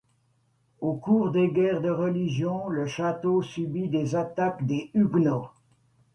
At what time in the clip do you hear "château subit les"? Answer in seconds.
2.87-4.15